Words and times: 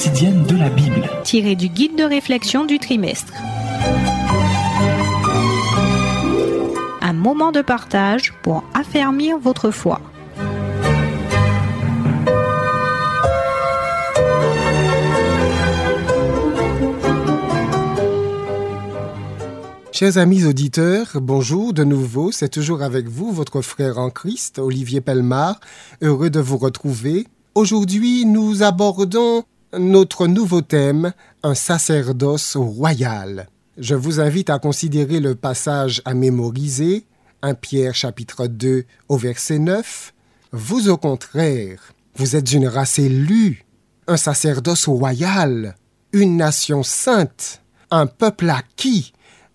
quotidienne 0.00 0.44
de 0.44 0.56
la 0.56 0.70
Bible. 0.70 1.10
Tiré 1.24 1.56
du 1.56 1.68
guide 1.68 1.94
de 1.94 2.04
réflexion 2.04 2.64
du 2.64 2.78
trimestre. 2.78 3.34
Un 7.02 7.12
moment 7.12 7.52
de 7.52 7.60
partage 7.60 8.32
pour 8.40 8.64
affermir 8.72 9.36
votre 9.38 9.70
foi. 9.70 10.00
Chers 19.92 20.16
amis 20.16 20.46
auditeurs, 20.46 21.08
bonjour 21.16 21.74
de 21.74 21.84
nouveau, 21.84 22.32
c'est 22.32 22.48
toujours 22.48 22.80
avec 22.80 23.06
vous 23.06 23.32
votre 23.32 23.60
frère 23.60 23.98
en 23.98 24.08
Christ, 24.08 24.60
Olivier 24.60 25.02
Pelmar, 25.02 25.60
heureux 26.00 26.30
de 26.30 26.40
vous 26.40 26.56
retrouver. 26.56 27.26
Aujourd'hui, 27.54 28.24
nous 28.24 28.62
abordons 28.62 29.44
notre 29.78 30.26
nouveau 30.26 30.62
thème, 30.62 31.12
un 31.42 31.54
sacerdoce 31.54 32.56
royal. 32.56 33.48
Je 33.78 33.94
vous 33.94 34.20
invite 34.20 34.50
à 34.50 34.58
considérer 34.58 35.20
le 35.20 35.34
passage 35.34 36.02
à 36.04 36.14
mémoriser, 36.14 37.06
1 37.42 37.54
Pierre 37.54 37.94
chapitre 37.94 38.46
2 38.46 38.84
au 39.08 39.16
verset 39.16 39.58
9. 39.58 40.12
Vous 40.52 40.88
au 40.88 40.96
contraire, 40.96 41.92
vous 42.16 42.36
êtes 42.36 42.52
une 42.52 42.66
race 42.66 42.98
élue, 42.98 43.64
un 44.08 44.16
sacerdoce 44.16 44.88
royal, 44.88 45.76
une 46.12 46.36
nation 46.36 46.82
sainte, 46.82 47.62
un 47.90 48.06
peuple 48.06 48.50
acquis, 48.50 49.12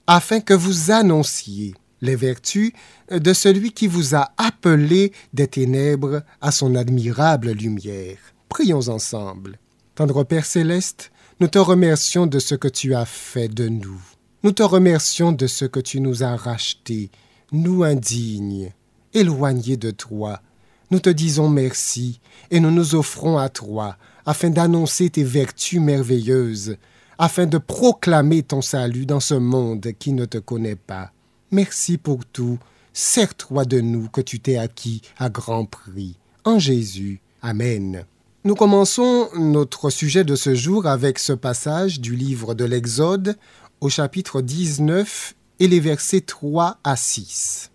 afin 0.07 0.39
que 0.39 0.53
vous 0.53 0.91
annonciez 0.91 1.75
les 2.01 2.15
vertus 2.15 2.71
de 3.11 3.33
celui 3.33 3.71
qui 3.71 3.87
vous 3.87 4.15
a 4.15 4.31
appelé 4.37 5.11
des 5.33 5.47
ténèbres 5.47 6.21
à 6.41 6.51
son 6.51 6.75
admirable 6.75 7.51
lumière. 7.51 8.17
Prions 8.49 8.87
ensemble. 8.87 9.57
Tendre 9.95 10.25
Père 10.25 10.45
céleste, 10.45 11.11
nous 11.39 11.47
te 11.47 11.57
remercions 11.57 12.27
de 12.27 12.39
ce 12.39 12.53
que 12.53 12.67
tu 12.67 12.93
as 12.93 13.05
fait 13.05 13.47
de 13.47 13.69
nous. 13.69 14.01
Nous 14.43 14.51
te 14.51 14.61
remercions 14.61 15.31
de 15.31 15.47
ce 15.47 15.63
que 15.63 15.79
tu 15.79 16.01
nous 16.01 16.21
as 16.21 16.35
rachetés, 16.35 17.11
nous 17.53 17.83
indignes, 17.83 18.73
éloignés 19.13 19.77
de 19.77 19.91
toi. 19.91 20.41
Nous 20.91 20.99
te 20.99 21.09
disons 21.09 21.47
merci 21.47 22.19
et 22.51 22.59
nous 22.59 22.71
nous 22.71 22.93
offrons 22.93 23.37
à 23.37 23.47
toi 23.47 23.97
afin 24.25 24.49
d'annoncer 24.49 25.09
tes 25.09 25.23
vertus 25.23 25.79
merveilleuses, 25.79 26.75
afin 27.17 27.45
de 27.45 27.57
proclamer 27.57 28.43
ton 28.43 28.61
salut 28.61 29.05
dans 29.05 29.21
ce 29.21 29.35
monde 29.35 29.87
qui 29.97 30.11
ne 30.11 30.25
te 30.25 30.39
connaît 30.39 30.75
pas. 30.75 31.11
Merci 31.51 31.97
pour 31.97 32.25
tout. 32.25 32.59
Sers-toi 32.91 33.63
de 33.63 33.79
nous 33.79 34.09
que 34.09 34.21
tu 34.21 34.41
t'es 34.41 34.57
acquis 34.57 35.01
à 35.17 35.29
grand 35.29 35.65
prix. 35.65 36.17
En 36.43 36.59
Jésus. 36.59 37.21
Amen. 37.41 38.05
Nous 38.45 38.53
commençons 38.53 39.27
notre 39.35 39.89
sujet 39.89 40.23
de 40.23 40.35
ce 40.35 40.53
jour 40.53 40.85
avec 40.85 41.17
ce 41.17 41.33
passage 41.33 41.99
du 41.99 42.15
livre 42.15 42.53
de 42.53 42.63
l'Exode 42.63 43.37
au 43.81 43.89
chapitre 43.89 44.39
19 44.41 45.33
et 45.59 45.67
les 45.67 45.79
versets 45.79 46.21
3 46.21 46.77
à 46.83 46.95
6. 46.95 47.71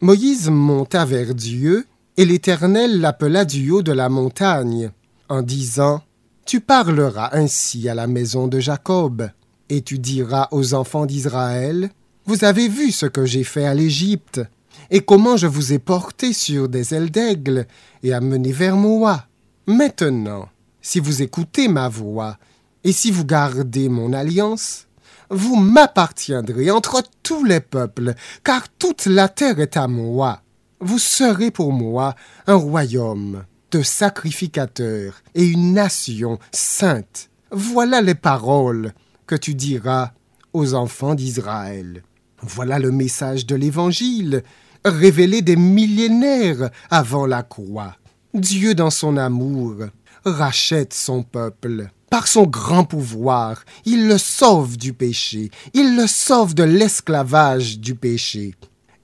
Moïse 0.00 0.48
monta 0.48 1.04
vers 1.04 1.34
Dieu 1.34 1.86
et 2.16 2.24
l'Éternel 2.24 3.00
l'appela 3.00 3.44
du 3.44 3.72
haut 3.72 3.82
de 3.82 3.90
la 3.90 4.08
montagne 4.08 4.92
en 5.28 5.42
disant 5.42 6.02
tu 6.46 6.60
parleras 6.60 7.30
ainsi 7.32 7.88
à 7.88 7.94
la 7.96 8.06
maison 8.06 8.46
de 8.46 8.60
Jacob, 8.60 9.28
et 9.70 9.82
tu 9.82 9.98
diras 9.98 10.46
aux 10.52 10.74
enfants 10.74 11.06
d'Israël, 11.06 11.90
Vous 12.26 12.44
avez 12.44 12.68
vu 12.68 12.92
ce 12.92 13.06
que 13.06 13.24
j'ai 13.24 13.42
fait 13.42 13.64
à 13.64 13.74
l'Égypte, 13.74 14.40
et 14.90 15.00
comment 15.00 15.36
je 15.36 15.48
vous 15.48 15.72
ai 15.72 15.80
porté 15.80 16.32
sur 16.32 16.68
des 16.68 16.94
ailes 16.94 17.10
d'aigle, 17.10 17.66
et 18.04 18.12
amené 18.12 18.52
vers 18.52 18.76
moi. 18.76 19.26
Maintenant, 19.66 20.48
si 20.80 20.98
vous 20.98 21.22
écoutez 21.22 21.68
ma 21.68 21.88
voix, 21.88 22.36
et 22.82 22.90
si 22.90 23.12
vous 23.12 23.24
gardez 23.24 23.88
mon 23.88 24.12
alliance, 24.12 24.88
vous 25.30 25.54
m'appartiendrez 25.54 26.70
entre 26.72 27.02
tous 27.22 27.44
les 27.44 27.60
peuples, 27.60 28.14
car 28.42 28.68
toute 28.68 29.06
la 29.06 29.28
terre 29.28 29.60
est 29.60 29.76
à 29.76 29.86
moi. 29.86 30.42
Vous 30.80 30.98
serez 30.98 31.52
pour 31.52 31.72
moi 31.72 32.16
un 32.48 32.56
royaume 32.56 33.44
de 33.70 33.82
sacrificateurs 33.82 35.22
et 35.36 35.44
une 35.44 35.74
nation 35.74 36.40
sainte. 36.50 37.30
Voilà 37.52 38.00
les 38.02 38.16
paroles 38.16 38.92
que 39.28 39.36
tu 39.36 39.54
diras 39.54 40.10
aux 40.52 40.74
enfants 40.74 41.14
d'Israël. 41.14 42.02
Voilà 42.40 42.80
le 42.80 42.90
message 42.90 43.46
de 43.46 43.54
l'Évangile, 43.54 44.42
révélé 44.84 45.40
des 45.40 45.56
millénaires 45.56 46.70
avant 46.90 47.26
la 47.26 47.44
croix. 47.44 47.94
Dieu, 48.34 48.74
dans 48.74 48.88
son 48.88 49.18
amour, 49.18 49.74
rachète 50.24 50.94
son 50.94 51.22
peuple. 51.22 51.88
Par 52.08 52.26
son 52.26 52.44
grand 52.44 52.84
pouvoir, 52.84 53.62
il 53.84 54.08
le 54.08 54.16
sauve 54.16 54.78
du 54.78 54.94
péché, 54.94 55.50
il 55.74 55.96
le 55.96 56.06
sauve 56.06 56.54
de 56.54 56.62
l'esclavage 56.62 57.78
du 57.78 57.94
péché. 57.94 58.54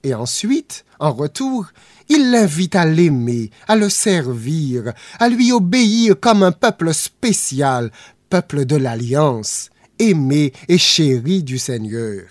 Et 0.03 0.15
ensuite, 0.15 0.83
en 0.99 1.11
retour, 1.11 1.67
il 2.07 2.31
l'invite 2.31 2.75
à 2.75 2.85
l'aimer, 2.85 3.51
à 3.67 3.75
le 3.75 3.89
servir, 3.89 4.93
à 5.19 5.29
lui 5.29 5.51
obéir 5.51 6.19
comme 6.19 6.41
un 6.41 6.51
peuple 6.51 6.91
spécial, 6.91 7.91
peuple 8.31 8.65
de 8.65 8.77
l'Alliance, 8.77 9.69
aimé 9.99 10.53
et 10.67 10.79
chéri 10.79 11.43
du 11.43 11.59
Seigneur. 11.59 12.23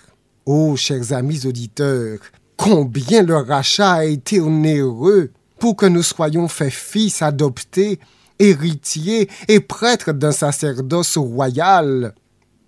Oh, 0.47 0.75
chers 0.75 1.13
amis 1.13 1.47
auditeurs, 1.47 2.19
combien 2.57 3.23
le 3.23 3.37
rachat 3.37 3.93
a 3.93 4.05
été 4.05 4.41
onéreux 4.41 5.31
pour 5.59 5.77
que 5.77 5.87
nous 5.87 6.03
soyons 6.03 6.49
faits 6.49 6.73
fils 6.73 7.23
adoptés, 7.23 7.99
héritiers 8.39 9.29
et 9.49 9.61
prêtres 9.61 10.13
d'un 10.13 10.33
sacerdoce 10.33 11.17
royal. 11.17 12.15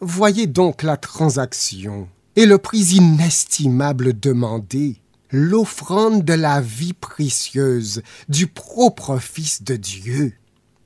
Voyez 0.00 0.46
donc 0.46 0.82
la 0.82 0.96
transaction 0.96 2.08
et 2.36 2.46
le 2.46 2.58
prix 2.58 2.96
inestimable 2.96 4.18
demandé 4.18 4.96
l'offrande 5.32 6.24
de 6.24 6.32
la 6.32 6.60
vie 6.60 6.92
précieuse 6.92 8.02
du 8.28 8.46
propre 8.46 9.18
Fils 9.18 9.62
de 9.62 9.76
Dieu. 9.76 10.32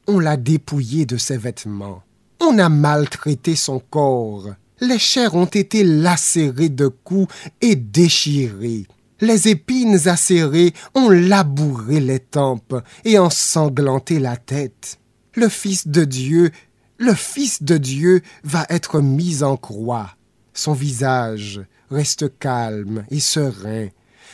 On 0.06 0.18
l'a 0.18 0.36
dépouillé 0.36 1.06
de 1.06 1.16
ses 1.16 1.38
vêtements, 1.38 2.02
on 2.40 2.58
a 2.58 2.68
maltraité 2.68 3.56
son 3.56 3.78
corps, 3.78 4.48
les 4.80 4.98
chairs 4.98 5.34
ont 5.34 5.46
été 5.46 5.82
lacérées 5.84 6.68
de 6.68 6.88
coups 6.88 7.32
et 7.60 7.76
déchirées. 7.76 8.86
Les 9.20 9.48
épines 9.48 10.08
acérées 10.08 10.72
ont 10.94 11.08
labouré 11.08 12.00
les 12.00 12.18
tempes 12.18 12.82
et 13.04 13.18
ensanglanté 13.18 14.18
la 14.18 14.36
tête. 14.36 14.98
Le 15.34 15.48
Fils 15.48 15.88
de 15.88 16.04
Dieu, 16.04 16.50
le 16.98 17.14
Fils 17.14 17.62
de 17.62 17.76
Dieu 17.76 18.22
va 18.42 18.66
être 18.68 19.00
mis 19.00 19.42
en 19.42 19.56
croix. 19.56 20.16
Son 20.52 20.72
visage 20.72 21.60
reste 21.90 22.38
calme 22.38 23.04
et 23.10 23.20
serein, 23.20 23.88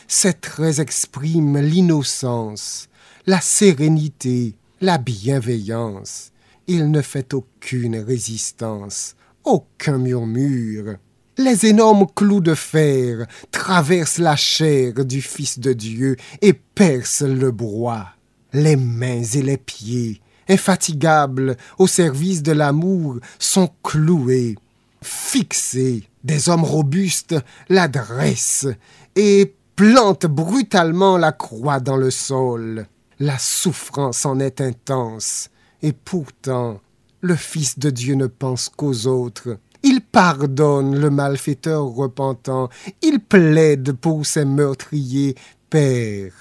ses 0.07 0.33
traits 0.33 0.79
expriment 0.79 1.59
l'innocence, 1.59 2.89
la 3.25 3.39
sérénité, 3.39 4.55
la 4.81 4.97
bienveillance. 4.97 6.31
Il 6.67 6.91
ne 6.91 7.01
fait 7.01 7.33
aucune 7.33 7.97
résistance, 7.97 9.15
aucun 9.43 9.97
murmure. 9.97 10.97
Les 11.37 11.65
énormes 11.65 12.07
clous 12.13 12.41
de 12.41 12.53
fer 12.53 13.25
traversent 13.51 14.17
la 14.17 14.35
chair 14.35 15.05
du 15.05 15.21
Fils 15.21 15.59
de 15.59 15.71
Dieu 15.71 16.17
et 16.41 16.51
percent 16.51 17.27
le 17.27 17.51
bois. 17.51 18.07
Les 18.51 18.75
mains 18.75 19.23
et 19.23 19.41
les 19.41 19.57
pieds, 19.57 20.21
infatigables 20.49 21.55
au 21.77 21.87
service 21.87 22.43
de 22.43 22.51
l'amour, 22.51 23.19
sont 23.39 23.69
cloués, 23.81 24.57
fixés. 25.01 26.03
Des 26.23 26.49
hommes 26.49 26.65
robustes 26.65 27.35
la 27.69 27.87
dressent 27.87 28.67
et 29.15 29.55
plante 29.77 30.25
brutalement 30.25 31.17
la 31.17 31.31
croix 31.31 31.79
dans 31.79 31.97
le 31.97 32.11
sol. 32.11 32.87
La 33.19 33.39
souffrance 33.39 34.25
en 34.25 34.39
est 34.39 34.59
intense, 34.59 35.49
et 35.81 35.93
pourtant 35.93 36.81
le 37.21 37.35
Fils 37.35 37.79
de 37.79 37.89
Dieu 37.89 38.15
ne 38.15 38.27
pense 38.27 38.67
qu'aux 38.67 39.07
autres. 39.07 39.57
Il 39.83 40.01
pardonne 40.01 40.99
le 40.99 41.09
malfaiteur 41.09 41.83
repentant, 41.85 42.69
il 43.01 43.19
plaide 43.19 43.93
pour 43.93 44.25
ses 44.25 44.45
meurtriers. 44.45 45.35
Père, 45.69 46.33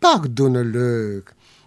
pardonne-leur, 0.00 1.22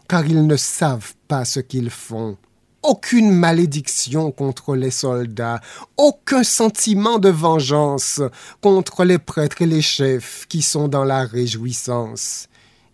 car 0.07 0.25
ils 0.25 0.45
ne 0.45 0.57
savent 0.57 1.13
pas 1.27 1.45
ce 1.45 1.59
qu'ils 1.59 1.91
font 1.91 2.37
aucune 2.83 3.31
malédiction 3.31 4.31
contre 4.31 4.75
les 4.75 4.91
soldats, 4.91 5.61
aucun 5.97 6.43
sentiment 6.43 7.19
de 7.19 7.29
vengeance 7.29 8.21
contre 8.61 9.03
les 9.03 9.19
prêtres 9.19 9.61
et 9.61 9.67
les 9.67 9.81
chefs 9.81 10.45
qui 10.47 10.61
sont 10.61 10.87
dans 10.87 11.03
la 11.03 11.25
réjouissance. 11.25 12.47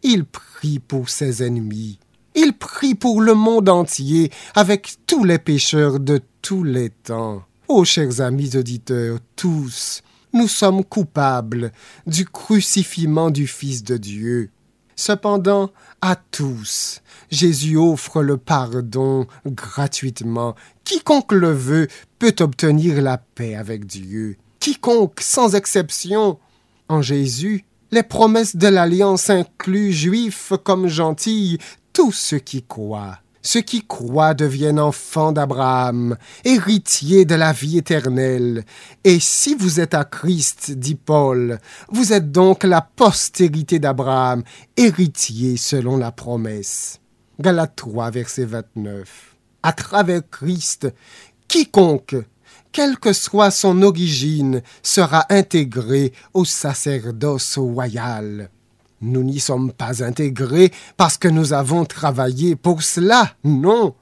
Il 0.04 0.26
prie 0.26 0.80
pour 0.80 1.10
ses 1.10 1.44
ennemis. 1.44 2.00
Il 2.36 2.54
prie 2.54 2.96
pour 2.96 3.22
le 3.22 3.34
monde 3.34 3.70
entier 3.70 4.32
avec 4.56 4.98
tous 5.08 5.24
les 5.24 5.40
pécheurs 5.40 6.00
de 6.00 6.22
tous 6.42 6.64
les 6.64 6.90
temps. 6.90 7.47
Ô 7.70 7.84
chers 7.84 8.22
amis 8.22 8.56
auditeurs, 8.56 9.20
tous, 9.36 10.02
nous 10.32 10.48
sommes 10.48 10.86
coupables 10.86 11.74
du 12.06 12.24
crucifiement 12.24 13.30
du 13.30 13.46
Fils 13.46 13.84
de 13.84 13.98
Dieu. 13.98 14.52
Cependant, 14.96 15.72
à 16.00 16.16
tous, 16.16 17.02
Jésus 17.30 17.76
offre 17.76 18.24
le 18.24 18.38
pardon 18.38 19.28
gratuitement, 19.46 20.56
quiconque 20.86 21.34
le 21.34 21.52
veut 21.52 21.90
peut 22.20 22.36
obtenir 22.40 23.02
la 23.02 23.18
paix 23.18 23.56
avec 23.56 23.86
Dieu. 23.86 24.38
Quiconque, 24.62 25.20
sans 25.20 25.54
exception. 25.54 26.40
En 26.88 27.02
Jésus, 27.02 27.66
les 27.92 28.04
promesses 28.04 28.56
de 28.56 28.70
l'alliance 28.70 29.30
incluent 29.30 29.92
juifs 29.92 30.54
comme 30.64 30.88
gentils, 30.88 31.58
tous 31.92 32.14
ceux 32.14 32.40
qui 32.40 32.64
croient. 32.64 33.20
Ceux 33.48 33.62
qui 33.62 33.88
croient 33.88 34.34
deviennent 34.34 34.78
enfants 34.78 35.32
d'Abraham, 35.32 36.18
héritiers 36.44 37.24
de 37.24 37.36
la 37.36 37.54
vie 37.54 37.78
éternelle. 37.78 38.66
Et 39.06 39.22
si 39.22 39.56
vous 39.56 39.80
êtes 39.80 39.94
à 39.94 40.04
Christ, 40.04 40.72
dit 40.72 40.96
Paul, 40.96 41.58
vous 41.90 42.12
êtes 42.12 42.30
donc 42.30 42.66
la 42.66 42.82
postérité 42.82 43.80
d'Abraham, 43.80 44.44
héritier 44.76 45.56
selon 45.56 45.96
la 45.96 46.12
promesse. 46.12 47.00
Galates 47.40 47.78
3, 47.78 48.12
verset 48.12 48.44
29. 48.44 49.38
À 49.64 49.72
travers 49.72 50.30
Christ, 50.30 50.94
quiconque, 51.48 52.18
quelle 52.74 52.98
que 52.98 53.14
soit 53.14 53.52
son 53.52 53.82
origine, 53.82 54.62
sera 54.84 55.26
intégré 55.30 56.12
au 56.34 56.44
sacerdoce 56.44 57.58
royal. 57.58 58.50
Nous 59.02 59.24
n'y 59.24 59.40
sommes 59.40 59.72
pas 59.72 60.04
intégrés 60.04 60.72
parce 60.98 61.18
que 61.18 61.28
nous 61.28 61.54
avons 61.54 61.86
travaillé 61.86 62.56
pour 62.56 62.82
cela, 62.82 63.32
non. 63.44 63.94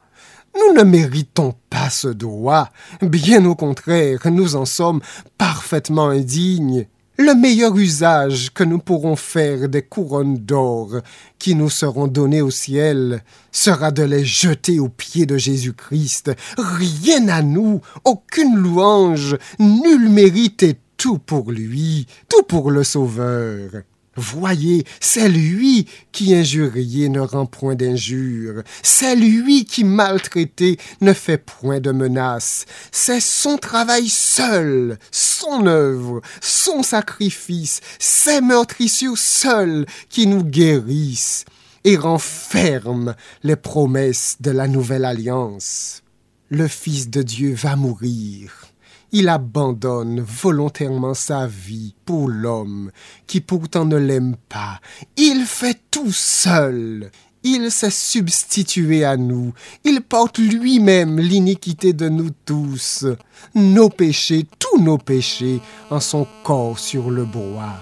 Nous 0.55 0.73
ne 0.73 0.83
méritons 0.83 1.53
pas 1.69 1.89
ce 1.89 2.07
droit, 2.07 2.69
bien 3.01 3.43
au 3.43 3.55
contraire, 3.55 4.19
nous 4.31 4.55
en 4.55 4.63
sommes 4.63 5.01
parfaitement 5.37 6.07
indignes. 6.07 6.87
Le 7.17 7.33
meilleur 7.33 7.75
usage 7.77 8.53
que 8.53 8.63
nous 8.63 8.79
pourrons 8.79 9.17
faire 9.17 9.67
des 9.67 9.81
couronnes 9.81 10.37
d'or 10.37 11.01
qui 11.39 11.55
nous 11.55 11.69
seront 11.69 12.07
données 12.07 12.41
au 12.41 12.51
ciel 12.51 13.21
sera 13.51 13.91
de 13.91 14.03
les 14.03 14.23
jeter 14.23 14.79
aux 14.79 14.89
pieds 14.89 15.25
de 15.25 15.37
Jésus-Christ. 15.37 16.31
Rien 16.57 17.27
à 17.27 17.41
nous, 17.41 17.81
aucune 18.05 18.57
louange, 18.57 19.37
nul 19.59 20.09
mérite 20.09 20.63
et 20.63 20.77
tout 20.97 21.19
pour 21.19 21.51
lui, 21.51 22.05
tout 22.29 22.43
pour 22.43 22.71
le 22.71 22.83
Sauveur. 22.83 23.71
Voyez, 24.15 24.85
c'est 25.01 25.27
lui 25.27 25.87
qui 26.13 26.33
injurié 26.33 27.09
ne 27.09 27.19
rend 27.19 27.45
point 27.45 27.75
d'injure, 27.75 28.63
c'est 28.81 29.15
lui 29.15 29.65
qui 29.65 29.83
maltraité 29.83 30.77
ne 31.01 31.11
fait 31.11 31.37
point 31.37 31.81
de 31.81 31.91
menaces, 31.91 32.65
c'est 32.91 33.19
son 33.19 33.57
travail 33.57 34.07
seul, 34.07 34.97
son 35.11 35.67
œuvre, 35.67 36.21
son 36.41 36.81
sacrifice, 36.81 37.81
ses 37.99 38.39
meurtrissures 38.39 39.17
seuls 39.17 39.85
qui 40.09 40.27
nous 40.27 40.43
guérissent 40.43 41.43
et 41.83 41.97
renferment 41.97 43.15
les 43.43 43.57
promesses 43.57 44.37
de 44.39 44.51
la 44.51 44.69
nouvelle 44.69 45.05
alliance. 45.05 46.03
Le 46.49 46.67
Fils 46.69 47.09
de 47.09 47.21
Dieu 47.21 47.53
va 47.53 47.75
mourir 47.75 48.65
il 49.11 49.29
abandonne 49.29 50.19
volontairement 50.21 51.13
sa 51.13 51.47
vie 51.47 51.93
pour 52.05 52.27
l'homme 52.27 52.91
qui 53.27 53.41
pourtant 53.41 53.85
ne 53.85 53.97
l'aime 53.97 54.35
pas. 54.49 54.79
Il 55.17 55.45
fait 55.45 55.79
tout 55.91 56.11
seul. 56.11 57.11
Il 57.43 57.69
s'est 57.69 57.91
substitué 57.91 59.05
à 59.05 59.17
nous. 59.17 59.53
Il 59.83 60.01
porte 60.01 60.39
lui-même 60.39 61.19
l'iniquité 61.19 61.93
de 61.93 62.09
nous 62.09 62.31
tous, 62.43 63.05
nos 63.53 63.89
péchés, 63.89 64.47
tous 64.57 64.81
nos 64.81 64.97
péchés, 64.97 65.61
en 65.91 65.99
son 65.99 66.25
corps 66.43 66.79
sur 66.79 67.11
le 67.11 67.23
bois, 67.23 67.75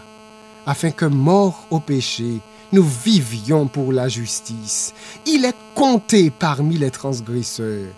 afin 0.66 0.92
que, 0.92 1.06
mort 1.06 1.66
au 1.72 1.80
péché, 1.80 2.42
nous 2.74 2.84
vivions 2.84 3.68
pour 3.68 3.94
la 3.94 4.10
justice. 4.10 4.94
Il 5.26 5.46
est 5.46 5.56
compté 5.76 6.30
parmi 6.30 6.78
les 6.78 6.92
transgresseurs 6.92 7.94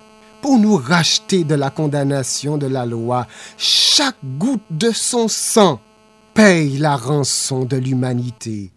pour 0.45 0.59
nous 0.59 0.75
racheter 0.75 1.44
de 1.44 1.56
la 1.56 1.71
condamnation 1.71 2.59
de 2.59 2.68
la 2.68 2.86
loi. 2.86 3.25
Chaque 3.57 4.24
goutte 4.38 4.62
de 4.69 4.92
son 4.92 5.27
sang 5.27 5.81
paye 6.36 6.77
la 6.77 6.95
rançon 6.95 7.65
de 7.65 7.75
l'humanité. 7.77 8.71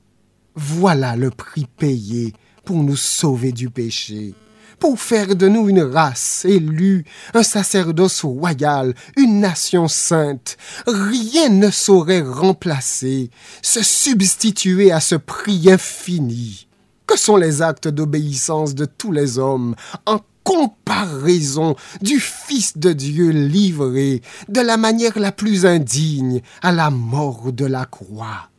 Voilà 0.55 1.15
le 1.15 1.29
prix 1.31 1.67
payé 1.77 2.33
pour 2.65 2.77
nous 2.77 2.97
sauver 2.97 3.53
du 3.53 3.69
péché, 3.69 4.33
pour 4.81 4.99
faire 4.99 5.37
de 5.37 5.47
nous 5.47 5.69
une 5.69 5.83
race 5.83 6.47
élue, 6.47 7.05
un 7.35 7.43
sacerdoce 7.43 8.25
royal, 8.25 8.95
une 9.19 9.41
nation 9.41 9.89
sainte. 9.89 10.57
Rien 10.87 11.51
ne 11.51 11.71
saurait 11.71 12.23
remplacer, 12.23 13.29
se 13.61 13.83
substituer 13.83 14.91
à 14.91 15.01
ce 15.01 15.17
prix 15.17 15.71
infini. 15.71 16.68
Que 17.09 17.17
sont 17.17 17.39
les 17.39 17.63
actes 17.63 17.89
d'obéissance 17.89 18.75
de 18.75 18.85
tous 18.85 19.13
les 19.13 19.39
hommes 19.39 19.75
en 20.05 20.21
comparaison 20.45 21.75
du 22.03 22.21
Fils 22.21 22.77
de 22.77 22.93
Dieu 22.93 23.31
livré 23.31 24.21
de 24.51 24.61
la 24.61 24.77
manière 24.77 25.19
la 25.19 25.33
plus 25.33 25.65
indigne 25.65 26.43
à 26.61 26.71
la 26.71 26.91
mort 26.91 27.51
de 27.51 27.65
la 27.65 27.87
croix? 27.87 28.51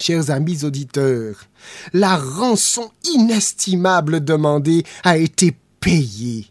Chers 0.00 0.30
amis 0.30 0.64
auditeurs, 0.64 1.34
la 1.92 2.16
rançon 2.16 2.92
inestimable 3.12 4.24
demandée 4.24 4.84
a 5.02 5.16
été 5.16 5.56
payée 5.80 6.46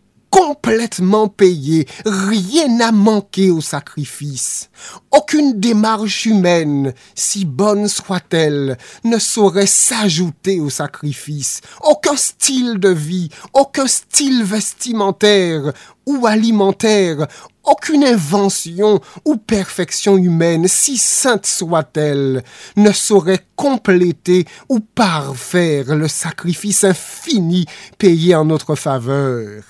complètement 0.66 1.28
payé. 1.28 1.88
Rien 2.06 2.68
n'a 2.70 2.92
manqué 2.92 3.52
au 3.52 3.62
sacrifice. 3.62 4.72
Aucune 5.12 5.60
démarche 5.60 6.26
humaine, 6.26 6.94
si 7.14 7.46
bonne 7.46 7.88
soit-elle, 7.88 8.76
ne 9.04 9.20
saurait 9.20 9.68
s'ajouter 9.68 10.60
au 10.60 10.72
sacrifice. 10.72 11.62
Aucun 11.84 12.16
style 12.16 12.80
de 12.80 12.90
vie, 12.90 13.30
aucun 13.54 13.86
style 13.86 14.44
vestimentaire 14.44 15.72
ou 16.08 16.26
alimentaire, 16.26 17.28
aucune 17.64 18.04
invention 18.04 19.02
ou 19.24 19.38
perfection 19.38 20.18
humaine, 20.18 20.68
si 20.68 20.98
sainte 20.98 21.46
soit-elle, 21.46 22.44
ne 22.76 22.92
saurait 22.92 23.46
compléter 23.56 24.46
ou 24.70 24.80
parfaire 24.80 25.96
le 25.96 26.08
sacrifice 26.08 26.84
infini 26.84 27.66
payé 28.00 28.34
en 28.34 28.46
notre 28.46 28.74
faveur. 28.74 29.64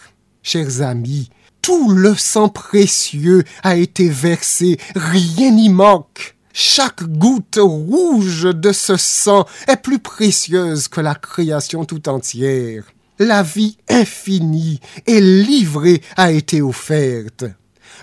Chers 0.47 0.83
amis, 0.83 1.31
tout 1.63 1.89
le 1.89 2.13
sang 2.13 2.49
précieux 2.49 3.43
a 3.63 3.77
été 3.77 4.07
versé, 4.07 4.77
rien 4.95 5.49
n'y 5.49 5.69
manque. 5.69 6.35
Chaque 6.53 7.03
goutte 7.03 7.57
rouge 7.59 8.43
de 8.53 8.71
ce 8.71 8.95
sang 8.95 9.47
est 9.67 9.81
plus 9.81 9.97
précieuse 9.97 10.87
que 10.87 11.01
la 11.01 11.15
création 11.15 11.83
tout 11.83 12.07
entière. 12.07 12.83
La 13.17 13.41
vie 13.41 13.77
infinie 13.89 14.79
et 15.07 15.19
livrée 15.19 16.03
a 16.15 16.31
été 16.31 16.61
offerte. 16.61 17.45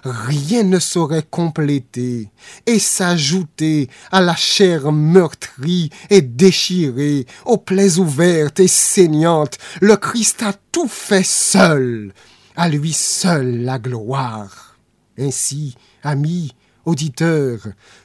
Rien 0.02 0.64
ne 0.64 0.80
saurait 0.80 1.22
compléter 1.22 2.28
et 2.66 2.80
s'ajouter 2.80 3.88
à 4.10 4.20
la 4.20 4.34
chair 4.34 4.90
meurtrie 4.90 5.90
et 6.10 6.22
déchirée, 6.22 7.26
aux 7.44 7.58
plaies 7.58 7.98
ouvertes 7.98 8.58
et 8.58 8.66
saignantes. 8.66 9.58
Le 9.80 9.94
Christ 9.96 10.42
a 10.42 10.54
tout 10.72 10.88
fait 10.88 11.24
seul 11.24 12.12
à 12.56 12.68
lui 12.68 12.92
seul 12.92 13.62
la 13.62 13.78
gloire. 13.78 14.76
Ainsi, 15.18 15.76
amis, 16.02 16.52
auditeurs, 16.84 17.60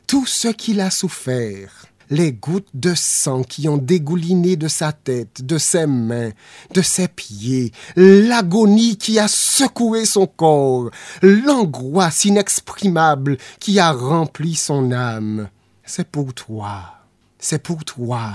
tout 0.05 0.25
ce 0.25 0.49
qu'il 0.49 0.81
a 0.81 0.89
souffert, 0.89 1.85
les 2.09 2.31
gouttes 2.31 2.69
de 2.73 2.93
sang 2.95 3.43
qui 3.43 3.67
ont 3.67 3.77
dégouliné 3.77 4.55
de 4.55 4.67
sa 4.67 4.91
tête, 4.91 5.45
de 5.45 5.57
ses 5.57 5.87
mains, 5.87 6.31
de 6.73 6.81
ses 6.81 7.07
pieds, 7.07 7.71
l'agonie 7.95 8.97
qui 8.97 9.19
a 9.19 9.27
secoué 9.27 10.05
son 10.05 10.27
corps, 10.27 10.89
l'angoisse 11.21 12.25
inexprimable 12.25 13.37
qui 13.59 13.79
a 13.79 13.91
rempli 13.91 14.55
son 14.55 14.91
âme, 14.91 15.49
c'est 15.83 16.07
pour 16.07 16.33
toi, 16.33 16.93
c'est 17.39 17.61
pour 17.61 17.83
toi 17.83 18.33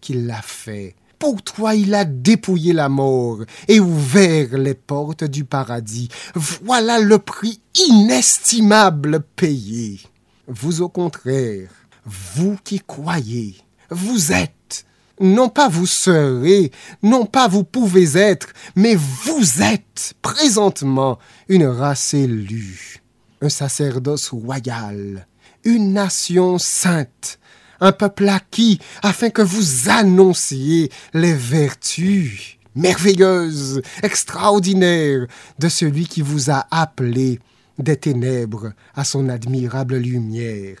qu'il 0.00 0.26
l'a 0.26 0.42
fait 0.42 0.94
pour 1.18 1.42
toi, 1.42 1.74
il 1.74 1.94
a 1.94 2.04
dépouillé 2.04 2.72
la 2.72 2.88
mort 2.88 3.38
et 3.68 3.80
ouvert 3.80 4.56
les 4.58 4.74
portes 4.74 5.24
du 5.24 5.44
paradis. 5.44 6.08
Voilà 6.34 6.98
le 7.00 7.18
prix 7.18 7.60
inestimable 7.88 9.20
payé. 9.36 10.00
Vous 10.46 10.82
au 10.82 10.88
contraire, 10.88 11.70
vous 12.04 12.56
qui 12.62 12.80
croyez, 12.80 13.56
vous 13.90 14.32
êtes, 14.32 14.84
non 15.20 15.48
pas 15.48 15.68
vous 15.68 15.86
serez, 15.86 16.70
non 17.02 17.26
pas 17.26 17.48
vous 17.48 17.64
pouvez 17.64 18.16
être, 18.16 18.48
mais 18.76 18.94
vous 18.94 19.62
êtes 19.62 20.14
présentement 20.22 21.18
une 21.48 21.66
race 21.66 22.14
élue, 22.14 23.02
un 23.40 23.48
sacerdoce 23.48 24.28
royal, 24.30 25.26
une 25.64 25.92
nation 25.94 26.58
sainte, 26.58 27.38
un 27.80 27.92
peuple 27.92 28.28
acquis, 28.28 28.78
afin 29.02 29.30
que 29.30 29.42
vous 29.42 29.88
annonciez 29.88 30.90
les 31.14 31.34
vertus 31.34 32.58
merveilleuses, 32.74 33.82
extraordinaires 34.02 35.26
de 35.58 35.68
celui 35.68 36.06
qui 36.06 36.22
vous 36.22 36.50
a 36.50 36.66
appelé 36.70 37.40
des 37.78 37.96
ténèbres 37.96 38.72
à 38.94 39.04
son 39.04 39.28
admirable 39.28 39.96
lumière. 39.96 40.78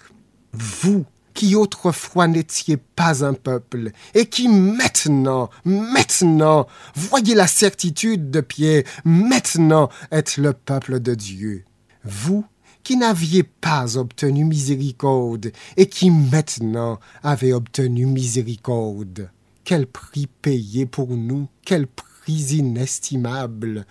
Vous 0.52 1.04
qui 1.34 1.54
autrefois 1.54 2.28
n'étiez 2.28 2.78
pas 2.78 3.24
un 3.24 3.34
peuple, 3.34 3.90
et 4.14 4.26
qui 4.26 4.48
maintenant, 4.48 5.50
maintenant, 5.66 6.66
voyez 6.94 7.34
la 7.34 7.46
certitude 7.46 8.30
de 8.30 8.40
Pierre, 8.40 8.84
maintenant 9.04 9.90
êtes 10.10 10.38
le 10.38 10.54
peuple 10.54 10.98
de 10.98 11.14
Dieu. 11.14 11.64
Vous 12.04 12.46
qui 12.86 12.96
n'aviez 12.96 13.42
pas 13.42 13.98
obtenu 13.98 14.44
miséricorde, 14.44 15.50
et 15.76 15.88
qui 15.88 16.08
maintenant 16.08 17.00
avez 17.24 17.52
obtenu 17.52 18.06
miséricorde. 18.06 19.28
Quel 19.64 19.88
prix 19.88 20.28
payé 20.28 20.86
pour 20.86 21.08
nous, 21.08 21.48
quel 21.64 21.88
prix 21.88 22.58
inestimable. 22.58 23.86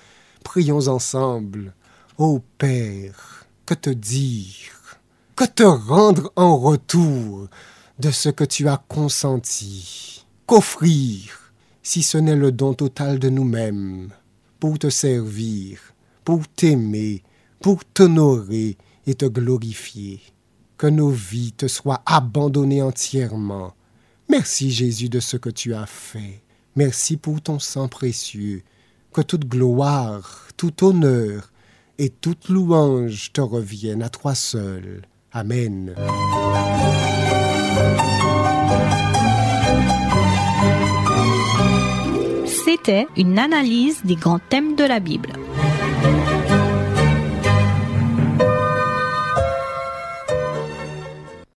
Prions 0.45 0.87
ensemble. 0.87 1.73
Ô 2.17 2.39
Père, 2.57 3.45
que 3.65 3.73
te 3.73 3.89
dire, 3.89 4.71
que 5.35 5.43
te 5.43 5.63
rendre 5.63 6.31
en 6.37 6.57
retour 6.57 7.49
de 7.99 8.11
ce 8.11 8.29
que 8.29 8.45
tu 8.45 8.69
as 8.69 8.81
consenti, 8.87 10.25
qu'offrir, 10.45 11.51
si 11.83 12.01
ce 12.01 12.17
n'est 12.17 12.37
le 12.37 12.53
don 12.53 12.73
total 12.73 13.19
de 13.19 13.27
nous-mêmes, 13.27 14.13
pour 14.57 14.79
te 14.79 14.89
servir, 14.89 15.79
pour 16.23 16.47
t'aimer, 16.47 17.23
pour 17.65 17.83
t'honorer 17.83 18.77
et 19.07 19.15
te 19.15 19.25
glorifier. 19.25 20.21
Que 20.77 20.85
nos 20.85 21.09
vies 21.09 21.51
te 21.51 21.67
soient 21.67 22.03
abandonnées 22.05 22.83
entièrement. 22.83 23.73
Merci 24.29 24.69
Jésus 24.69 25.09
de 25.09 25.19
ce 25.19 25.35
que 25.35 25.49
tu 25.49 25.73
as 25.73 25.87
fait. 25.87 26.43
Merci 26.75 27.17
pour 27.17 27.41
ton 27.41 27.57
sang 27.57 27.87
précieux. 27.87 28.61
Que 29.11 29.21
toute 29.21 29.47
gloire, 29.47 30.47
tout 30.57 30.85
honneur 30.85 31.51
et 31.97 32.09
toute 32.09 32.49
louange 32.49 33.31
te 33.33 33.41
reviennent 33.41 34.03
à 34.03 34.09
toi 34.09 34.35
seul. 34.35 35.01
Amen. 35.31 35.95
C'était 42.63 43.07
une 43.17 43.39
analyse 43.39 44.03
des 44.03 44.17
grands 44.17 44.37
thèmes 44.51 44.75
de 44.75 44.83
la 44.83 44.99
Bible. 44.99 45.33